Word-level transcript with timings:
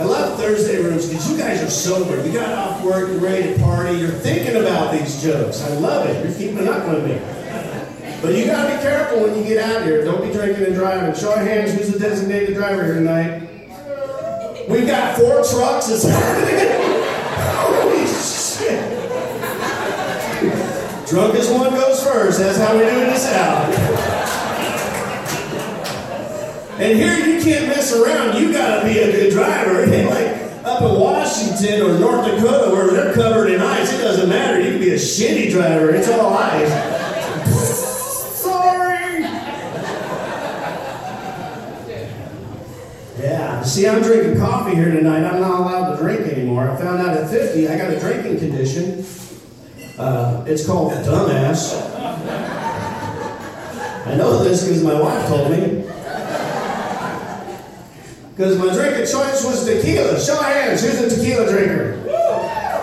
I 0.00 0.04
love 0.04 0.38
Thursday 0.38 0.82
rooms 0.82 1.06
because 1.06 1.30
you 1.30 1.36
guys 1.36 1.62
are 1.62 1.68
sober. 1.68 2.26
You 2.26 2.32
got 2.32 2.56
off 2.56 2.82
work, 2.82 3.08
you're 3.08 3.18
ready 3.18 3.52
to 3.52 3.60
party, 3.60 3.98
you're 3.98 4.08
thinking 4.08 4.56
about 4.56 4.92
these 4.92 5.22
jokes. 5.22 5.62
I 5.62 5.74
love 5.74 6.06
it. 6.06 6.24
You're 6.24 6.34
keeping 6.34 6.66
up 6.66 6.88
with 6.88 7.04
me. 7.04 7.20
But 8.22 8.34
you 8.34 8.46
gotta 8.46 8.74
be 8.74 8.82
careful 8.82 9.20
when 9.20 9.36
you 9.36 9.44
get 9.44 9.62
out 9.62 9.82
here. 9.82 10.02
Don't 10.02 10.22
be 10.26 10.32
drinking 10.32 10.64
and 10.64 10.74
driving. 10.74 11.14
Show 11.14 11.34
of 11.34 11.40
hands, 11.40 11.74
who's 11.74 11.92
the 11.92 11.98
designated 11.98 12.54
driver 12.54 12.82
here 12.82 12.94
tonight? 12.94 13.42
We've 14.70 14.86
got 14.86 15.18
four 15.18 15.44
trucks. 15.44 15.90
It's 15.90 16.04
holy 17.60 18.06
shit. 18.06 18.80
as 21.12 21.50
one 21.50 21.74
goes 21.74 22.02
first. 22.02 22.38
That's 22.38 22.56
how 22.56 22.72
we 22.72 22.84
do 22.84 23.00
this 23.00 23.26
out. 23.34 24.19
And 26.80 26.96
here 26.96 27.14
you 27.18 27.42
can't 27.42 27.68
mess 27.68 27.94
around. 27.94 28.40
You 28.40 28.54
gotta 28.54 28.86
be 28.86 28.98
a 28.98 29.12
good 29.12 29.32
driver. 29.32 29.86
Like 30.10 30.40
up 30.64 30.82
in 30.82 31.00
Washington 31.00 31.82
or 31.82 31.98
North 31.98 32.24
Dakota 32.24 32.70
where 32.70 32.90
they're 32.90 33.14
covered 33.14 33.50
in 33.50 33.60
ice. 33.60 33.92
It 33.92 33.98
doesn't 33.98 34.28
matter. 34.28 34.60
You 34.60 34.72
can 34.72 34.80
be 34.80 34.90
a 34.90 34.96
shitty 34.96 35.50
driver. 35.50 35.90
It's 35.90 36.08
all 36.08 36.34
ice. 36.34 36.70
Sorry. 38.42 39.20
Yeah. 43.18 43.62
See, 43.62 43.86
I'm 43.86 44.02
drinking 44.02 44.38
coffee 44.38 44.74
here 44.74 44.90
tonight. 44.90 45.24
I'm 45.24 45.40
not 45.40 45.60
allowed 45.60 45.96
to 45.96 46.02
drink 46.02 46.22
anymore. 46.22 46.70
I 46.70 46.76
found 46.76 47.00
out 47.00 47.16
at 47.16 47.30
50 47.30 47.68
I 47.68 47.78
got 47.78 47.90
a 47.90 48.00
drinking 48.00 48.38
condition. 48.38 49.04
Uh, 49.98 50.44
it's 50.46 50.66
called 50.66 50.92
dumbass. 50.92 51.90
I 54.06 54.14
know 54.16 54.42
this 54.42 54.64
because 54.64 54.82
my 54.82 54.98
wife 54.98 55.28
told 55.28 55.50
me. 55.50 55.90
Because 58.40 58.56
my 58.56 58.72
drink 58.72 58.96
of 58.96 59.06
choice 59.06 59.44
was 59.44 59.66
tequila. 59.66 60.18
Show 60.18 60.38
of 60.38 60.46
hands, 60.46 60.80
who's 60.80 60.98
a 60.98 61.14
tequila 61.14 61.46
drinker? 61.46 62.02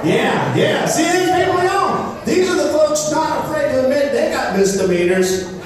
Yeah, 0.06 0.56
yeah. 0.56 0.86
See, 0.86 1.02
these 1.02 1.32
people 1.32 1.58
know. 1.64 2.22
These 2.28 2.48
are 2.52 2.58
the 2.58 2.70
folks 2.78 3.10
not 3.10 3.44
afraid 3.44 3.72
to 3.72 3.86
admit 3.86 4.12
they 4.12 4.30
got 4.30 4.56
misdemeanors. 4.56 5.50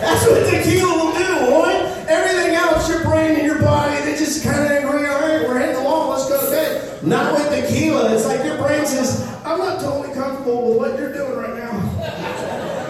That's 0.00 0.26
what 0.26 0.50
tequila 0.50 0.92
will 0.92 1.12
do, 1.16 1.46
boy. 1.52 1.70
Everything 2.08 2.56
else, 2.56 2.88
your 2.88 3.04
brain 3.04 3.36
and 3.36 3.46
your 3.46 3.60
body, 3.60 4.04
they 4.04 4.18
just 4.18 4.42
kind 4.42 4.64
of 4.64 4.72
agree, 4.82 5.06
all 5.06 5.20
right, 5.20 5.46
we're 5.46 5.60
hitting 5.60 5.76
the 5.76 5.82
wall, 5.82 6.10
let's 6.10 6.28
go 6.28 6.44
to 6.44 6.50
bed. 6.50 7.00
Not 7.04 7.32
with 7.34 7.48
tequila. 7.48 8.12
It's 8.12 8.26
like 8.26 8.44
your 8.44 8.56
brain 8.56 8.84
says, 8.84 9.24
I'm 9.44 9.60
not 9.60 9.80
totally 9.80 10.12
comfortable 10.14 10.70
with 10.70 10.78
what 10.78 10.98
you're 10.98 11.12
doing 11.12 11.36
right 11.36 11.54
now. 11.54 12.80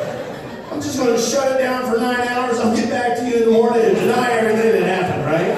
I'm 0.80 0.84
just 0.84 0.96
going 0.96 1.14
to 1.14 1.20
shut 1.20 1.52
it 1.52 1.58
down 1.58 1.92
for 1.92 1.98
nine 1.98 2.26
hours. 2.28 2.58
I'll 2.58 2.74
get 2.74 2.88
back 2.88 3.18
to 3.18 3.28
you 3.28 3.42
in 3.42 3.44
the 3.46 3.50
morning 3.50 3.84
and 3.84 3.96
deny 3.96 4.30
everything 4.30 4.80
that 4.80 4.88
happened, 4.88 5.26
right? 5.26 5.50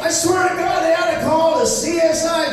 I 0.00 0.08
swear 0.08 0.48
to 0.48 0.54
God, 0.54 0.82
they 0.82 0.94
ought 0.94 1.20
to 1.20 1.26
call 1.26 1.58
it 1.58 1.64
a 1.64 1.66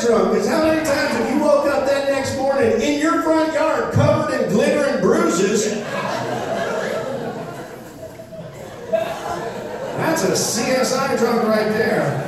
Because 0.04 0.50
how 0.50 0.66
many 0.66 0.86
times 0.86 1.16
have 1.16 1.34
you 1.34 1.42
woke 1.42 1.66
up 1.66 1.86
that 1.88 2.12
next 2.12 2.36
morning 2.36 2.74
in 2.82 3.00
your 3.00 3.22
front 3.22 3.54
yard 3.54 3.94
covered 3.94 4.34
in 4.34 4.50
glitter 4.50 4.84
and 4.84 5.02
bruises? 5.02 5.76
That's 9.96 10.24
a 10.26 10.32
CSI 10.32 11.18
drunk 11.18 11.44
right 11.48 11.70
there. 11.70 12.20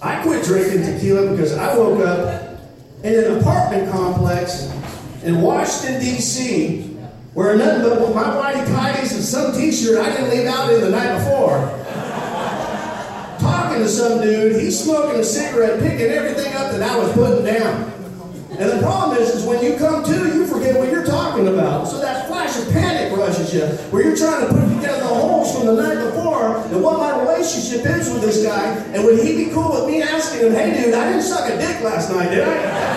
I 0.00 0.22
quit 0.22 0.44
drinking 0.44 0.82
tequila 0.82 1.32
because 1.32 1.54
I 1.54 1.76
woke 1.76 2.06
up 2.06 2.60
in 3.02 3.24
an 3.24 3.40
apartment 3.40 3.90
complex 3.90 4.72
in 5.24 5.42
Washington, 5.42 6.00
D.C., 6.00 6.96
where 7.32 7.56
nothing 7.56 7.82
but 7.82 8.14
my 8.14 8.22
whitey 8.22 8.64
tighties 8.66 9.14
and 9.14 9.24
some 9.24 9.52
t-shirt 9.52 9.98
I 9.98 10.12
didn't 10.12 10.30
leave 10.30 10.46
out 10.46 10.72
in 10.72 10.80
the 10.80 10.90
night 10.90 11.18
before. 11.18 11.83
Talking 13.74 13.88
to 13.88 13.92
some 13.92 14.20
dude, 14.22 14.62
he's 14.62 14.84
smoking 14.84 15.18
a 15.18 15.24
cigarette, 15.24 15.80
picking 15.80 16.06
everything 16.06 16.54
up 16.54 16.70
that 16.70 16.80
I 16.80 16.96
was 16.96 17.12
putting 17.12 17.44
down. 17.44 17.90
And 18.50 18.70
the 18.70 18.78
problem 18.80 19.18
is, 19.18 19.30
is 19.30 19.44
when 19.44 19.64
you 19.64 19.76
come 19.76 20.04
to, 20.04 20.12
you 20.12 20.46
forget 20.46 20.78
what 20.78 20.92
you're 20.92 21.04
talking 21.04 21.48
about. 21.48 21.88
So 21.88 21.98
that 22.00 22.28
flash 22.28 22.56
of 22.56 22.70
panic 22.72 23.18
rushes 23.18 23.52
you, 23.52 23.66
where 23.90 24.04
you're 24.04 24.16
trying 24.16 24.46
to 24.46 24.54
put 24.54 24.62
together 24.76 25.00
the 25.00 25.08
holes 25.08 25.56
from 25.56 25.66
the 25.66 25.72
night 25.74 25.96
before 26.04 26.56
and 26.56 26.84
what 26.84 26.98
my 26.98 27.18
relationship 27.18 27.84
is 27.84 28.08
with 28.12 28.22
this 28.22 28.44
guy. 28.46 28.76
And 28.94 29.04
would 29.04 29.18
he 29.18 29.44
be 29.44 29.50
cool 29.50 29.72
with 29.72 29.88
me 29.88 30.02
asking 30.02 30.46
him, 30.46 30.52
hey 30.52 30.80
dude, 30.80 30.94
I 30.94 31.08
didn't 31.08 31.24
suck 31.24 31.50
a 31.50 31.56
dick 31.58 31.82
last 31.82 32.12
night, 32.12 32.30
did 32.30 32.46
I? 32.46 32.94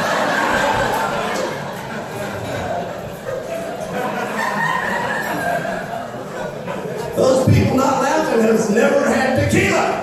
Those 7.16 7.48
people 7.52 7.78
not 7.78 8.04
laughing 8.04 8.42
has 8.44 8.70
never 8.70 9.04
had 9.10 9.40
tequila. 9.40 9.97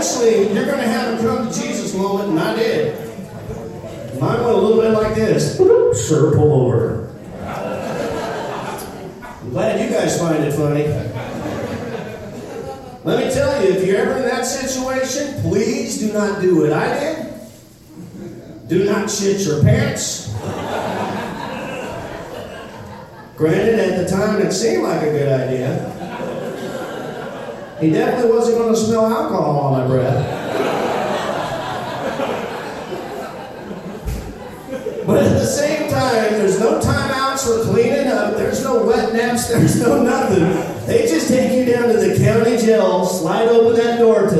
Eventually, 0.00 0.54
you're 0.54 0.64
going 0.64 0.78
to 0.78 0.88
have 0.88 1.18
a 1.18 1.22
come 1.22 1.50
to 1.50 1.60
Jesus 1.60 1.94
moment, 1.94 2.30
and 2.30 2.40
I 2.40 2.54
did. 2.56 2.98
Mine 4.18 4.42
went 4.42 4.56
a 4.56 4.56
little 4.56 4.80
bit 4.80 4.92
like 4.92 5.14
this. 5.14 5.58
Sir, 6.08 6.34
pull 6.34 6.52
over. 6.52 7.14
I'm 9.22 9.50
glad 9.50 9.80
you 9.80 9.94
guys 9.94 10.18
find 10.18 10.42
it 10.42 10.52
funny. 10.52 10.86
Let 13.02 13.26
me 13.26 13.32
tell 13.32 13.62
you, 13.62 13.72
if 13.72 13.86
you're 13.86 13.98
ever 13.98 14.16
in 14.16 14.22
that 14.22 14.44
situation, 14.44 15.40
please 15.42 15.98
do 15.98 16.12
not 16.12 16.40
do 16.40 16.60
what 16.60 16.72
I 16.72 17.00
did. 17.00 18.68
Do 18.68 18.84
not 18.84 19.10
shit 19.10 19.40
your 19.40 19.62
pants. 19.62 20.32
Granted, 23.36 23.78
at 23.80 24.04
the 24.04 24.10
time 24.10 24.40
it 24.40 24.52
seemed 24.52 24.82
like 24.82 25.02
a 25.02 25.10
good 25.10 25.28
idea. 25.28 25.99
He 27.80 27.90
definitely 27.90 28.30
wasn't 28.30 28.58
going 28.58 28.74
to 28.74 28.78
smell 28.78 29.06
alcohol 29.06 29.58
on 29.58 29.80
my 29.80 29.86
breath. 29.86 30.50
But 35.06 35.24
at 35.24 35.32
the 35.32 35.46
same 35.46 35.90
time, 35.90 36.32
there's 36.34 36.60
no 36.60 36.78
timeouts 36.78 37.46
for 37.46 37.72
cleaning 37.72 38.06
up. 38.06 38.36
There's 38.36 38.62
no 38.62 38.84
wet 38.84 39.14
naps. 39.14 39.48
There's 39.52 39.80
no 39.80 40.02
nothing. 40.02 40.44
They 40.86 41.06
just 41.06 41.28
take 41.28 41.52
you 41.52 41.72
down 41.72 41.88
to 41.88 41.94
the 41.94 42.22
county 42.22 42.58
jail, 42.58 43.06
slide 43.06 43.48
open 43.48 43.76
that 43.76 43.98
door 43.98 44.28
till 44.28 44.39